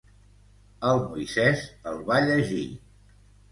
[0.91, 1.63] El Moisés
[1.93, 2.65] el va llegir.